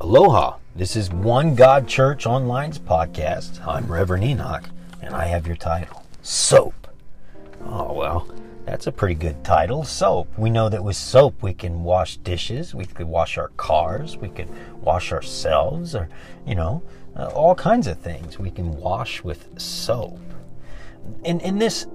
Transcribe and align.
Aloha. 0.00 0.56
This 0.74 0.96
is 0.96 1.12
One 1.12 1.54
God 1.54 1.86
Church 1.86 2.26
Online's 2.26 2.80
podcast. 2.80 3.64
I'm 3.64 3.86
Reverend 3.86 4.24
Enoch, 4.24 4.64
and 5.00 5.14
I 5.14 5.26
have 5.26 5.46
your 5.46 5.54
title 5.54 6.04
Soap. 6.20 6.88
Oh, 7.64 7.92
well, 7.92 8.28
that's 8.66 8.88
a 8.88 8.92
pretty 8.92 9.14
good 9.14 9.44
title. 9.44 9.84
Soap. 9.84 10.36
We 10.36 10.50
know 10.50 10.68
that 10.68 10.82
with 10.82 10.96
soap 10.96 11.40
we 11.44 11.54
can 11.54 11.84
wash 11.84 12.16
dishes, 12.16 12.74
we 12.74 12.86
could 12.86 13.06
wash 13.06 13.38
our 13.38 13.50
cars, 13.50 14.16
we 14.16 14.30
could 14.30 14.48
wash 14.82 15.12
ourselves, 15.12 15.94
or, 15.94 16.08
you 16.44 16.56
know, 16.56 16.82
uh, 17.16 17.28
all 17.28 17.54
kinds 17.54 17.86
of 17.86 17.96
things 18.00 18.36
we 18.36 18.50
can 18.50 18.76
wash 18.76 19.22
with 19.22 19.48
soap. 19.60 20.18
And, 21.24 21.40
in 21.40 21.60
this 21.60 21.86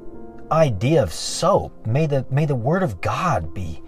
idea 0.54 1.04
of 1.04 1.12
soap, 1.12 1.86
may 1.86 2.06
the, 2.06 2.26
may 2.32 2.46
the 2.46 2.56
Word 2.56 2.82
of 2.82 3.02
God 3.02 3.54
be 3.54 3.84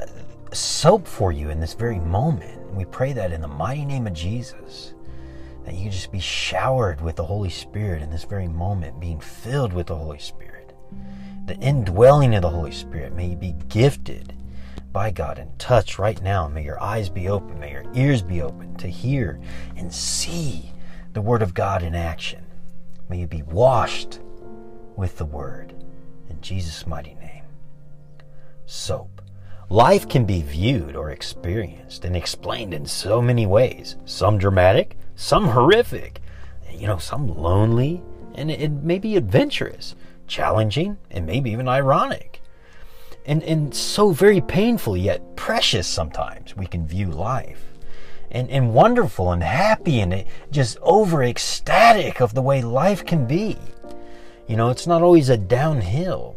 uh, 0.00 0.06
soap 0.50 1.06
for 1.06 1.30
you 1.30 1.50
in 1.50 1.60
this 1.60 1.74
very 1.74 1.98
moment. 1.98 2.59
We 2.74 2.84
pray 2.84 3.12
that 3.12 3.32
in 3.32 3.40
the 3.40 3.48
mighty 3.48 3.84
name 3.84 4.06
of 4.06 4.12
Jesus, 4.12 4.94
that 5.64 5.74
you 5.74 5.90
just 5.90 6.12
be 6.12 6.20
showered 6.20 7.00
with 7.00 7.16
the 7.16 7.24
Holy 7.24 7.50
Spirit 7.50 8.02
in 8.02 8.10
this 8.10 8.24
very 8.24 8.48
moment, 8.48 9.00
being 9.00 9.20
filled 9.20 9.72
with 9.72 9.88
the 9.88 9.96
Holy 9.96 10.18
Spirit. 10.18 10.74
The 11.46 11.56
indwelling 11.56 12.34
of 12.34 12.42
the 12.42 12.50
Holy 12.50 12.72
Spirit, 12.72 13.12
may 13.12 13.28
you 13.28 13.36
be 13.36 13.54
gifted 13.68 14.34
by 14.92 15.10
God 15.10 15.38
and 15.38 15.56
touched 15.58 15.98
right 15.98 16.20
now. 16.22 16.48
May 16.48 16.64
your 16.64 16.82
eyes 16.82 17.08
be 17.08 17.28
open, 17.28 17.58
may 17.60 17.72
your 17.72 17.84
ears 17.94 18.22
be 18.22 18.42
open 18.42 18.76
to 18.76 18.88
hear 18.88 19.40
and 19.76 19.92
see 19.92 20.72
the 21.12 21.20
Word 21.20 21.42
of 21.42 21.54
God 21.54 21.82
in 21.82 21.94
action. 21.94 22.44
May 23.08 23.18
you 23.18 23.26
be 23.26 23.42
washed 23.42 24.20
with 24.96 25.18
the 25.18 25.24
Word. 25.24 25.74
In 26.28 26.40
Jesus' 26.40 26.86
mighty 26.86 27.14
name. 27.14 27.44
Soap. 28.66 29.20
Life 29.72 30.08
can 30.08 30.24
be 30.24 30.42
viewed 30.42 30.96
or 30.96 31.10
experienced 31.10 32.04
and 32.04 32.16
explained 32.16 32.74
in 32.74 32.84
so 32.86 33.22
many 33.22 33.46
ways. 33.46 33.94
Some 34.04 34.36
dramatic, 34.36 34.96
some 35.14 35.46
horrific, 35.46 36.20
you 36.72 36.88
know, 36.88 36.98
some 36.98 37.28
lonely, 37.28 38.02
and 38.34 38.50
it 38.50 38.72
may 38.72 38.98
be 38.98 39.14
adventurous, 39.14 39.94
challenging, 40.26 40.98
and 41.12 41.24
maybe 41.24 41.52
even 41.52 41.68
ironic. 41.68 42.42
And, 43.24 43.44
and 43.44 43.72
so 43.72 44.10
very 44.10 44.40
painful 44.40 44.96
yet 44.96 45.36
precious 45.36 45.86
sometimes 45.86 46.56
we 46.56 46.66
can 46.66 46.84
view 46.84 47.06
life. 47.06 47.62
And, 48.32 48.50
and 48.50 48.74
wonderful 48.74 49.30
and 49.30 49.42
happy 49.44 50.00
and 50.00 50.24
just 50.50 50.78
over 50.82 51.22
ecstatic 51.22 52.20
of 52.20 52.34
the 52.34 52.42
way 52.42 52.60
life 52.60 53.04
can 53.04 53.24
be. 53.24 53.56
You 54.48 54.56
know, 54.56 54.70
it's 54.70 54.88
not 54.88 55.02
always 55.02 55.28
a 55.28 55.36
downhill. 55.36 56.36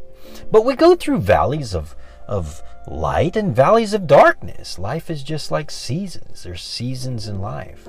But 0.52 0.66
we 0.66 0.75
go 0.75 0.95
through 0.95 1.22
valleys 1.22 1.73
of, 1.73 1.95
of 2.27 2.61
light 2.88 3.35
and 3.35 3.55
valleys 3.55 3.93
of 3.93 4.07
darkness. 4.07 4.77
Life 4.77 5.09
is 5.09 5.23
just 5.23 5.52
like 5.52 5.71
seasons. 5.71 6.43
There's 6.43 6.61
seasons 6.61 7.27
in 7.27 7.39
life. 7.39 7.88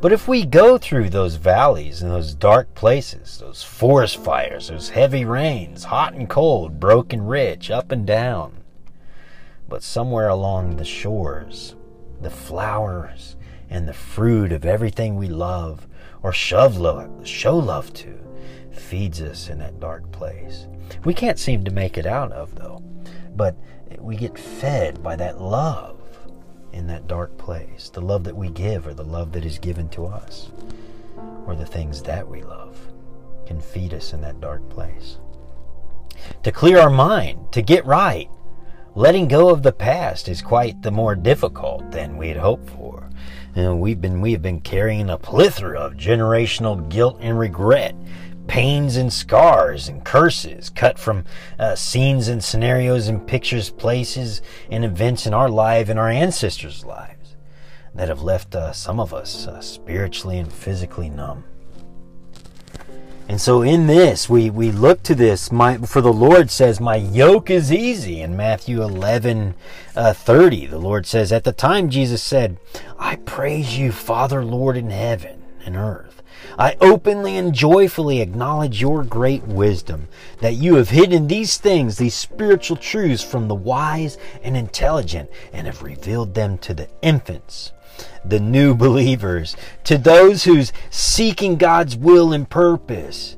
But 0.00 0.12
if 0.12 0.28
we 0.28 0.44
go 0.44 0.78
through 0.78 1.10
those 1.10 1.34
valleys 1.34 2.02
and 2.02 2.10
those 2.10 2.34
dark 2.34 2.74
places, 2.74 3.38
those 3.38 3.62
forest 3.62 4.16
fires, 4.18 4.68
those 4.68 4.90
heavy 4.90 5.24
rains, 5.24 5.84
hot 5.84 6.14
and 6.14 6.28
cold, 6.28 6.80
broken 6.80 7.26
rich, 7.26 7.70
up 7.70 7.92
and 7.92 8.06
down, 8.06 8.62
but 9.68 9.82
somewhere 9.82 10.28
along 10.28 10.76
the 10.76 10.84
shores, 10.84 11.76
the 12.20 12.30
flowers 12.30 13.36
and 13.68 13.86
the 13.86 13.92
fruit 13.92 14.52
of 14.52 14.64
everything 14.64 15.16
we 15.16 15.28
love 15.28 15.86
or 16.22 16.32
love, 16.58 17.26
show 17.26 17.56
love 17.56 17.92
to 17.94 18.20
feeds 18.90 19.22
us 19.22 19.48
in 19.48 19.58
that 19.58 19.78
dark 19.78 20.10
place. 20.10 20.66
We 21.04 21.14
can't 21.14 21.38
seem 21.38 21.64
to 21.64 21.70
make 21.70 21.96
it 21.96 22.06
out 22.06 22.32
of, 22.32 22.56
though. 22.56 22.82
But 23.40 23.56
we 23.98 24.16
get 24.16 24.38
fed 24.38 25.02
by 25.02 25.16
that 25.16 25.40
love 25.40 25.98
in 26.74 26.86
that 26.88 27.06
dark 27.06 27.38
place. 27.38 27.88
The 27.88 28.02
love 28.02 28.24
that 28.24 28.36
we 28.36 28.50
give, 28.50 28.86
or 28.86 28.92
the 28.92 29.02
love 29.02 29.32
that 29.32 29.46
is 29.46 29.58
given 29.58 29.88
to 29.90 30.04
us, 30.04 30.50
or 31.46 31.54
the 31.54 31.64
things 31.64 32.02
that 32.02 32.28
we 32.28 32.42
love, 32.42 32.78
can 33.46 33.58
feed 33.58 33.94
us 33.94 34.12
in 34.12 34.20
that 34.20 34.42
dark 34.42 34.68
place. 34.68 35.16
To 36.42 36.52
clear 36.52 36.80
our 36.80 36.90
mind, 36.90 37.50
to 37.52 37.62
get 37.62 37.86
right, 37.86 38.28
letting 38.94 39.26
go 39.26 39.48
of 39.48 39.62
the 39.62 39.72
past 39.72 40.28
is 40.28 40.42
quite 40.42 40.82
the 40.82 40.90
more 40.90 41.14
difficult 41.14 41.92
than 41.92 42.18
we 42.18 42.28
had 42.28 42.36
hoped 42.36 42.68
for. 42.68 43.08
We've 43.56 44.02
been 44.02 44.20
we 44.20 44.32
have 44.32 44.42
been 44.42 44.60
carrying 44.60 45.08
a 45.08 45.16
plethora 45.16 45.80
of 45.80 45.94
generational 45.94 46.86
guilt 46.90 47.16
and 47.20 47.38
regret 47.38 47.94
pains 48.50 48.96
and 48.96 49.12
scars 49.12 49.86
and 49.86 50.04
curses 50.04 50.70
cut 50.70 50.98
from 50.98 51.24
uh, 51.60 51.76
scenes 51.76 52.26
and 52.26 52.42
scenarios 52.42 53.06
and 53.06 53.24
pictures, 53.24 53.70
places, 53.70 54.42
and 54.68 54.84
events 54.84 55.24
in 55.24 55.32
our 55.32 55.48
life 55.48 55.88
and 55.88 56.00
our 56.00 56.08
ancestors' 56.08 56.84
lives 56.84 57.36
that 57.94 58.08
have 58.08 58.22
left 58.22 58.56
uh, 58.56 58.72
some 58.72 58.98
of 58.98 59.14
us 59.14 59.46
uh, 59.46 59.60
spiritually 59.60 60.36
and 60.36 60.52
physically 60.52 61.08
numb. 61.08 61.44
And 63.28 63.40
so 63.40 63.62
in 63.62 63.86
this, 63.86 64.28
we, 64.28 64.50
we 64.50 64.72
look 64.72 65.04
to 65.04 65.14
this, 65.14 65.52
my, 65.52 65.76
for 65.76 66.00
the 66.00 66.12
Lord 66.12 66.50
says, 66.50 66.80
my 66.80 66.96
yoke 66.96 67.50
is 67.50 67.72
easy. 67.72 68.20
In 68.20 68.36
Matthew 68.36 68.82
11, 68.82 69.54
uh, 69.94 70.12
30, 70.12 70.66
the 70.66 70.78
Lord 70.80 71.06
says, 71.06 71.30
at 71.30 71.44
the 71.44 71.52
time 71.52 71.88
Jesus 71.88 72.20
said, 72.20 72.58
I 72.98 73.14
praise 73.14 73.78
you, 73.78 73.92
Father, 73.92 74.44
Lord 74.44 74.76
in 74.76 74.90
heaven 74.90 75.40
and 75.64 75.76
earth 75.76 76.19
I 76.58 76.76
openly 76.80 77.36
and 77.36 77.54
joyfully 77.54 78.20
acknowledge 78.20 78.80
your 78.80 79.04
great 79.04 79.44
wisdom, 79.44 80.08
that 80.40 80.54
you 80.54 80.74
have 80.76 80.90
hidden 80.90 81.26
these 81.26 81.56
things, 81.56 81.96
these 81.96 82.14
spiritual 82.14 82.76
truths, 82.76 83.22
from 83.22 83.48
the 83.48 83.54
wise 83.54 84.18
and 84.42 84.56
intelligent, 84.56 85.30
and 85.52 85.66
have 85.66 85.82
revealed 85.82 86.34
them 86.34 86.58
to 86.58 86.74
the 86.74 86.88
infants, 87.02 87.72
the 88.24 88.40
new 88.40 88.74
believers, 88.86 89.56
to 89.84 89.96
those 89.96 90.44
who's 90.44 90.72
seeking 90.90 91.56
God's 91.56 91.96
will 91.96 92.32
and 92.32 92.48
purpose. 92.48 93.36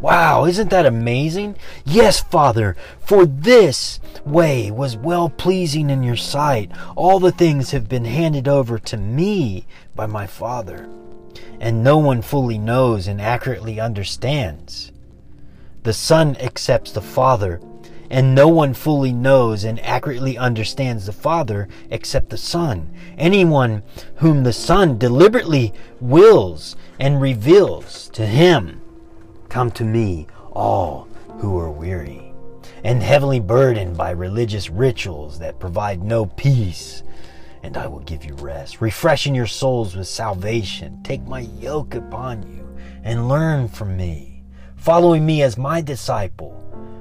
Wow, 0.00 0.44
isn't 0.44 0.70
that 0.70 0.84
amazing? 0.84 1.56
Yes, 1.86 2.20
Father, 2.20 2.76
for 3.00 3.24
this 3.24 3.98
way 4.26 4.70
was 4.70 4.94
well 4.96 5.30
pleasing 5.30 5.88
in 5.88 6.02
your 6.02 6.16
sight. 6.16 6.70
All 6.96 7.18
the 7.18 7.32
things 7.32 7.70
have 7.70 7.88
been 7.88 8.04
handed 8.04 8.46
over 8.46 8.78
to 8.78 8.96
me 8.98 9.66
by 9.94 10.04
my 10.04 10.26
Father 10.26 10.86
and 11.60 11.82
no 11.82 11.98
one 11.98 12.22
fully 12.22 12.58
knows 12.58 13.06
and 13.06 13.20
accurately 13.20 13.80
understands. 13.80 14.92
The 15.82 15.92
Son 15.92 16.36
accepts 16.36 16.92
the 16.92 17.00
Father, 17.00 17.60
and 18.10 18.34
no 18.34 18.48
one 18.48 18.74
fully 18.74 19.12
knows 19.12 19.64
and 19.64 19.80
accurately 19.80 20.36
understands 20.38 21.06
the 21.06 21.12
Father 21.12 21.68
except 21.90 22.30
the 22.30 22.36
Son. 22.36 22.90
Anyone 23.18 23.82
whom 24.16 24.42
the 24.42 24.52
Son 24.52 24.98
deliberately 24.98 25.72
wills 26.00 26.76
and 26.98 27.20
reveals 27.20 28.08
to 28.10 28.26
him. 28.26 28.80
Come 29.48 29.70
to 29.72 29.84
me, 29.84 30.26
all 30.52 31.08
who 31.38 31.58
are 31.58 31.70
weary 31.70 32.26
and 32.86 33.02
heavily 33.02 33.40
burdened 33.40 33.96
by 33.96 34.10
religious 34.10 34.70
rituals 34.70 35.40
that 35.40 35.58
provide 35.58 36.02
no 36.02 36.26
peace 36.26 37.02
and 37.66 37.76
I 37.76 37.88
will 37.88 38.00
give 38.00 38.24
you 38.24 38.34
rest, 38.34 38.80
refreshing 38.80 39.34
your 39.34 39.48
souls 39.48 39.96
with 39.96 40.06
salvation. 40.06 41.02
Take 41.02 41.26
my 41.26 41.40
yoke 41.40 41.96
upon 41.96 42.44
you 42.44 42.64
and 43.02 43.28
learn 43.28 43.66
from 43.66 43.96
me, 43.96 44.44
following 44.76 45.26
me 45.26 45.42
as 45.42 45.58
my 45.58 45.80
disciple, 45.80 46.54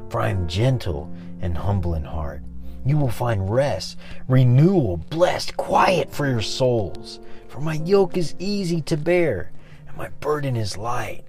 for 0.10 0.20
I 0.20 0.30
am 0.30 0.48
gentle 0.48 1.14
and 1.40 1.56
humble 1.56 1.94
in 1.94 2.04
heart. 2.04 2.42
You 2.84 2.98
will 2.98 3.12
find 3.12 3.48
rest, 3.48 4.00
renewal, 4.28 4.98
blessed, 4.98 5.56
quiet 5.56 6.12
for 6.12 6.28
your 6.28 6.42
souls. 6.42 7.20
For 7.48 7.62
my 7.62 7.76
yoke 7.76 8.18
is 8.18 8.36
easy 8.40 8.82
to 8.82 8.98
bear, 8.98 9.52
and 9.88 9.96
my 9.96 10.10
burden 10.20 10.56
is 10.56 10.78
light. 10.78 11.26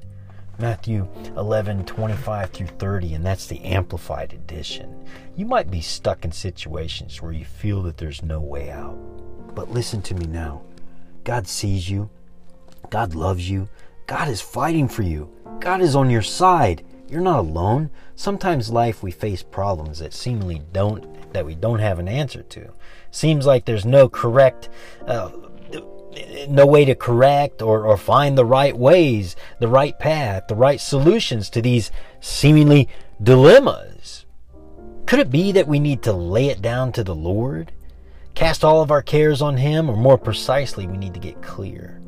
Matthew 0.59 1.07
11, 1.37 1.85
25 1.85 2.51
through 2.51 2.67
30, 2.69 3.15
and 3.15 3.27
that's 3.27 3.47
the 3.47 3.63
Amplified 3.65 4.33
Edition. 4.33 5.07
You 5.35 5.45
might 5.45 5.71
be 5.71 5.83
stuck 5.83 6.25
in 6.25 6.33
situations 6.33 7.21
where 7.21 7.33
you 7.33 7.45
feel 7.45 7.83
that 7.83 7.99
there's 7.99 8.23
no 8.23 8.41
way 8.41 8.71
out. 8.71 9.16
But 9.57 9.73
listen 9.73 10.03
to 10.03 10.15
me 10.15 10.27
now. 10.27 10.63
God 11.25 11.49
sees 11.49 11.91
you. 11.91 12.11
God 12.91 13.15
loves 13.15 13.51
you. 13.51 13.69
God 14.07 14.29
is 14.29 14.41
fighting 14.41 14.87
for 14.87 15.03
you. 15.03 15.33
God 15.59 15.81
is 15.81 15.97
on 15.97 16.11
your 16.11 16.23
side. 16.23 16.85
You're 17.09 17.23
not 17.23 17.41
alone. 17.41 17.91
Sometimes 18.15 18.71
life 18.71 19.03
we 19.03 19.11
face 19.11 19.43
problems 19.43 19.99
that 19.99 20.13
seemingly 20.13 20.61
don't 20.73 21.33
that 21.33 21.47
we 21.47 21.55
don't 21.55 21.79
have 21.79 21.99
an 21.99 22.07
answer 22.07 22.43
to. 22.43 22.73
Seems 23.11 23.47
like 23.47 23.65
there's 23.65 23.87
no 23.87 24.09
correct 24.09 24.69
uh, 25.07 25.31
no 26.49 26.67
way 26.67 26.85
to 26.85 26.95
correct 26.95 27.63
or, 27.63 27.87
or 27.87 27.97
find 27.97 28.37
the 28.37 28.45
right 28.45 28.77
ways, 28.77 29.37
the 29.59 29.69
right 29.69 29.99
path, 29.99 30.45
the 30.49 30.55
right 30.55 30.81
solutions 30.81 31.49
to 31.51 31.63
these 31.63 31.91
seemingly 32.21 32.89
dilemmas. 33.23 34.27
Could 35.07 35.19
it 35.19 35.31
be 35.31 35.51
that 35.53 35.69
we 35.69 35.79
need 35.79 36.03
to 36.03 36.13
lay 36.13 36.49
it 36.49 36.61
down 36.61 36.93
to 36.93 37.05
the 37.05 37.15
Lord 37.15 37.73
cast 38.37 38.63
all 38.63 38.81
of 38.83 38.93
our 38.93 39.03
cares 39.03 39.43
on 39.43 39.57
Him, 39.57 39.91
or 39.91 39.97
more 39.97 40.19
precisely, 40.19 40.87
we 40.87 40.97
need 40.97 41.15
to 41.15 41.21
get 41.21 41.43
clear. 41.43 42.01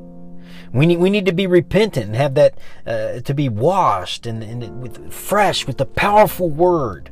We 0.73 0.87
need, 0.87 0.99
we 0.99 1.11
need 1.11 1.27
to 1.27 1.33
be 1.33 1.47
repentant 1.47 2.07
and 2.07 2.15
have 2.15 2.35
that 2.35 2.59
uh, 2.87 3.21
to 3.21 3.35
be 3.35 3.49
washed 3.49 4.27
and, 4.27 4.43
and 4.43 4.83
with 4.83 5.13
fresh 5.13 5.67
with 5.67 5.79
the 5.79 5.87
powerful 5.87 6.51
word. 6.51 7.11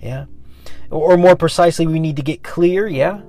Yeah. 0.00 0.26
Or 0.90 1.16
more 1.16 1.36
precisely, 1.36 1.86
we 1.86 2.00
need 2.00 2.16
to 2.16 2.22
get 2.22 2.42
clear. 2.42 2.86
Yeah. 2.86 3.22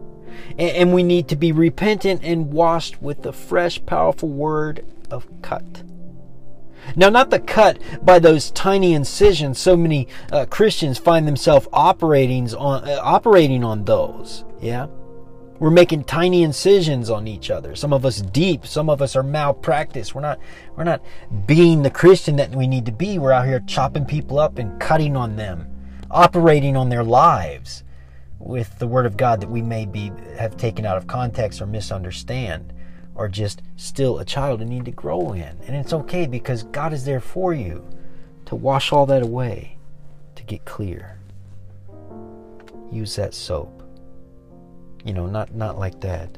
and 0.57 0.93
we 0.93 1.03
need 1.03 1.27
to 1.29 1.35
be 1.35 1.51
repentant 1.51 2.21
and 2.23 2.51
washed 2.51 3.01
with 3.01 3.21
the 3.21 3.31
fresh, 3.31 3.85
powerful 3.85 4.29
word 4.29 4.85
of 5.11 5.27
cut. 5.41 5.83
Now, 6.95 7.09
not 7.09 7.29
the 7.29 7.39
cut 7.39 7.79
by 8.03 8.19
those 8.19 8.51
tiny 8.51 8.93
incisions. 8.93 9.59
So 9.59 9.75
many 9.75 10.07
uh, 10.31 10.45
Christians 10.45 10.97
find 10.97 11.27
themselves 11.27 11.67
operating 11.73 12.53
on 12.55 12.87
uh, 12.87 12.99
operating 13.01 13.63
on 13.63 13.85
those. 13.85 14.43
Yeah, 14.65 14.87
we're 15.59 15.69
making 15.69 16.05
tiny 16.05 16.41
incisions 16.41 17.11
on 17.11 17.27
each 17.27 17.51
other. 17.51 17.75
Some 17.75 17.93
of 17.93 18.03
us 18.03 18.19
deep. 18.19 18.65
Some 18.65 18.89
of 18.89 18.99
us 18.99 19.15
are 19.15 19.21
malpractice. 19.21 20.15
We're 20.15 20.21
not. 20.21 20.39
We're 20.75 20.85
not 20.85 21.03
being 21.45 21.83
the 21.83 21.91
Christian 21.91 22.35
that 22.37 22.49
we 22.55 22.65
need 22.65 22.87
to 22.87 22.91
be. 22.91 23.19
We're 23.19 23.31
out 23.31 23.45
here 23.45 23.59
chopping 23.67 24.05
people 24.05 24.39
up 24.39 24.57
and 24.57 24.81
cutting 24.81 25.15
on 25.15 25.35
them, 25.35 25.69
operating 26.09 26.75
on 26.75 26.89
their 26.89 27.03
lives 27.03 27.83
with 28.39 28.79
the 28.79 28.87
Word 28.87 29.05
of 29.05 29.17
God 29.17 29.39
that 29.41 29.51
we 29.51 29.61
may 29.61 29.85
be 29.85 30.11
have 30.35 30.57
taken 30.57 30.83
out 30.83 30.97
of 30.97 31.05
context 31.05 31.61
or 31.61 31.67
misunderstand 31.67 32.73
or 33.13 33.27
just 33.27 33.61
still 33.75 34.17
a 34.17 34.25
child 34.25 34.61
and 34.61 34.69
need 34.71 34.85
to 34.85 34.91
grow 34.91 35.33
in. 35.33 35.59
And 35.67 35.75
it's 35.75 35.93
okay 35.93 36.25
because 36.25 36.63
God 36.63 36.91
is 36.91 37.05
there 37.05 37.21
for 37.21 37.53
you 37.53 37.87
to 38.47 38.55
wash 38.55 38.91
all 38.91 39.05
that 39.05 39.21
away, 39.21 39.77
to 40.33 40.43
get 40.43 40.65
clear. 40.65 41.19
Use 42.91 43.15
that 43.15 43.35
soap. 43.35 43.74
You 45.05 45.13
know, 45.13 45.27
not 45.27 45.55
not 45.55 45.79
like 45.79 46.01
that. 46.01 46.37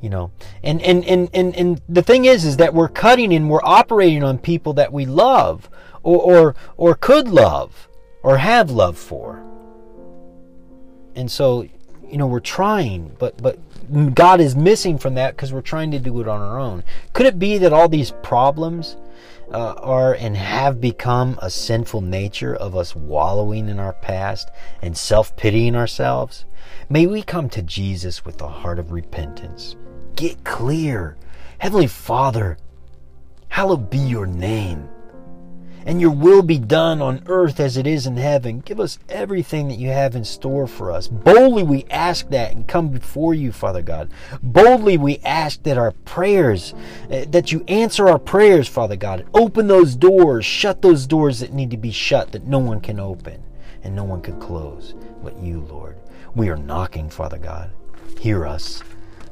You 0.00 0.10
know. 0.10 0.30
And 0.62 0.80
and 0.82 1.04
and 1.04 1.28
and, 1.32 1.56
and 1.56 1.80
the 1.88 2.02
thing 2.02 2.26
is 2.26 2.44
is 2.44 2.58
that 2.58 2.74
we're 2.74 2.88
cutting 2.88 3.34
and 3.34 3.50
we're 3.50 3.64
operating 3.64 4.22
on 4.22 4.38
people 4.38 4.74
that 4.74 4.92
we 4.92 5.06
love 5.06 5.68
or 6.02 6.18
or, 6.20 6.54
or 6.76 6.94
could 6.94 7.26
love 7.26 7.88
or 8.22 8.36
have 8.36 8.70
love 8.70 8.96
for. 8.96 9.42
And 11.16 11.30
so, 11.30 11.66
you 12.06 12.16
know, 12.16 12.26
we're 12.26 12.40
trying, 12.40 13.16
but 13.18 13.42
but 13.42 13.58
God 14.14 14.40
is 14.40 14.54
missing 14.54 14.98
from 14.98 15.14
that 15.14 15.36
because 15.36 15.52
we're 15.52 15.60
trying 15.60 15.90
to 15.92 15.98
do 15.98 16.20
it 16.20 16.28
on 16.28 16.40
our 16.40 16.58
own. 16.58 16.84
Could 17.12 17.26
it 17.26 17.38
be 17.38 17.58
that 17.58 17.72
all 17.72 17.88
these 17.88 18.12
problems 18.22 18.96
uh, 19.50 19.74
are 19.74 20.14
and 20.14 20.36
have 20.36 20.80
become 20.80 21.38
a 21.40 21.50
sinful 21.50 22.02
nature 22.02 22.54
of 22.54 22.76
us 22.76 22.94
wallowing 22.94 23.68
in 23.68 23.78
our 23.78 23.94
past 23.94 24.50
and 24.82 24.96
self 24.96 25.36
pitying 25.36 25.74
ourselves? 25.74 26.44
May 26.88 27.06
we 27.06 27.22
come 27.22 27.48
to 27.50 27.62
Jesus 27.62 28.24
with 28.24 28.40
a 28.42 28.48
heart 28.48 28.78
of 28.78 28.92
repentance. 28.92 29.76
Get 30.16 30.44
clear. 30.44 31.16
Heavenly 31.58 31.86
Father, 31.86 32.58
hallowed 33.48 33.90
be 33.90 33.98
your 33.98 34.26
name 34.26 34.88
and 35.88 36.02
your 36.02 36.10
will 36.10 36.42
be 36.42 36.58
done 36.58 37.00
on 37.00 37.22
earth 37.28 37.58
as 37.58 37.78
it 37.78 37.86
is 37.86 38.06
in 38.06 38.18
heaven. 38.18 38.60
Give 38.60 38.78
us 38.78 38.98
everything 39.08 39.68
that 39.68 39.78
you 39.78 39.88
have 39.88 40.14
in 40.14 40.22
store 40.22 40.66
for 40.66 40.92
us. 40.92 41.08
Boldly 41.08 41.62
we 41.62 41.86
ask 41.90 42.28
that 42.28 42.52
and 42.52 42.68
come 42.68 42.90
before 42.90 43.32
you, 43.32 43.52
Father 43.52 43.80
God. 43.80 44.10
Boldly 44.42 44.98
we 44.98 45.16
ask 45.24 45.62
that 45.62 45.78
our 45.78 45.92
prayers, 45.92 46.74
eh, 47.08 47.24
that 47.30 47.52
you 47.52 47.64
answer 47.68 48.06
our 48.06 48.18
prayers, 48.18 48.68
Father 48.68 48.96
God. 48.96 49.26
Open 49.32 49.66
those 49.66 49.96
doors, 49.96 50.44
shut 50.44 50.82
those 50.82 51.06
doors 51.06 51.40
that 51.40 51.54
need 51.54 51.70
to 51.70 51.78
be 51.78 51.90
shut 51.90 52.32
that 52.32 52.46
no 52.46 52.58
one 52.58 52.82
can 52.82 53.00
open 53.00 53.42
and 53.82 53.96
no 53.96 54.04
one 54.04 54.20
can 54.20 54.38
close 54.38 54.94
but 55.24 55.38
you, 55.38 55.60
Lord. 55.60 55.96
We 56.34 56.50
are 56.50 56.56
knocking, 56.56 57.08
Father 57.08 57.38
God. 57.38 57.70
Hear 58.20 58.46
us. 58.46 58.82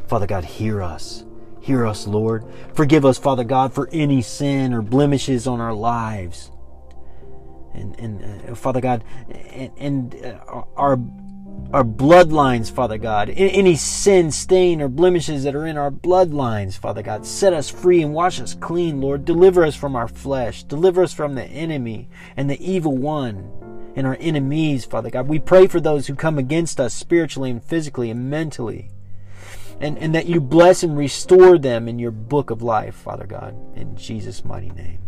Father 0.09 0.26
God, 0.26 0.47
hear 0.47 0.81
us. 0.81 1.26
Hear 1.67 1.85
us, 1.85 2.07
Lord. 2.07 2.45
Forgive 2.75 3.05
us, 3.05 3.19
Father 3.19 3.43
God, 3.43 3.75
for 3.75 3.89
any 3.91 4.23
sin 4.23 4.73
or 4.73 4.83
blemishes 4.83 5.49
on 5.49 5.61
our 5.61 5.75
lives. 5.75 6.53
And, 7.75 7.99
and 7.99 8.51
uh, 8.51 8.55
Father 8.55 8.81
God, 8.81 9.03
and, 9.29 9.73
and 9.77 10.25
uh, 10.25 10.63
our 10.77 10.97
our 11.73 11.83
bloodlines, 11.83 12.71
Father 12.71 12.99
God. 12.99 13.31
Any 13.31 13.75
sin, 13.75 14.31
stain, 14.31 14.81
or 14.81 14.87
blemishes 14.87 15.43
that 15.43 15.57
are 15.57 15.67
in 15.67 15.77
our 15.77 15.91
bloodlines, 15.91 16.79
Father 16.79 17.03
God. 17.03 17.27
Set 17.27 17.53
us 17.53 17.69
free 17.69 18.01
and 18.01 18.15
wash 18.15 18.41
us 18.41 18.55
clean, 18.55 19.01
Lord. 19.01 19.25
Deliver 19.25 19.65
us 19.65 19.75
from 19.75 19.97
our 19.97 20.07
flesh. 20.07 20.62
Deliver 20.62 21.03
us 21.03 21.12
from 21.12 21.35
the 21.35 21.47
enemy 21.47 22.09
and 22.37 22.49
the 22.49 22.65
evil 22.65 22.97
one 22.97 23.51
and 23.97 24.07
our 24.07 24.17
enemies, 24.21 24.85
Father 24.85 25.11
God. 25.11 25.27
We 25.27 25.41
pray 25.41 25.67
for 25.67 25.81
those 25.81 26.07
who 26.07 26.15
come 26.15 26.39
against 26.39 26.79
us 26.79 26.95
spiritually 26.95 27.51
and 27.51 27.65
physically 27.65 28.09
and 28.09 28.31
mentally 28.31 28.93
and, 29.81 29.99
and 29.99 30.14
that 30.14 30.26
you 30.26 30.40
bless 30.40 30.82
and 30.82 30.96
restore 30.96 31.58
them 31.58 31.88
in 31.88 31.99
your 31.99 32.11
book 32.11 32.50
of 32.50 32.62
life, 32.62 32.94
Father 32.94 33.26
God, 33.26 33.55
in 33.76 33.96
Jesus' 33.96 34.44
mighty 34.44 34.70
name. 34.70 35.00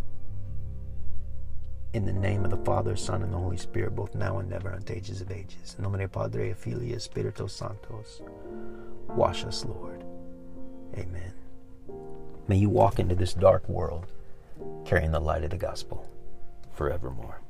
In 1.95 2.05
the 2.05 2.13
name 2.13 2.45
of 2.45 2.51
the 2.51 2.65
Father, 2.65 2.97
Son, 2.97 3.23
and 3.23 3.33
the 3.33 3.39
Holy 3.39 3.57
Spirit, 3.57 3.97
both 3.97 4.15
now 4.15 4.39
and 4.39 4.53
ever, 4.53 4.73
unto 4.73 4.93
ages 4.93 5.23
of 5.23 5.31
ages. 5.31 5.75
In 5.79 5.85
nomine 5.85 6.07
Padre, 6.09 6.53
Filii, 6.53 6.99
Spiritus 6.99 7.59
Sanctos. 7.59 8.21
Wash 9.09 9.45
us, 9.45 9.65
Lord. 9.65 10.05
Amen. 10.95 11.33
May 12.47 12.57
you 12.57 12.69
walk 12.69 12.99
into 12.99 13.15
this 13.15 13.33
dark 13.33 13.67
world 13.69 14.07
carrying 14.85 15.13
the 15.13 15.21
light 15.21 15.45
of 15.45 15.51
the 15.51 15.57
gospel 15.57 16.07
forevermore. 16.73 17.41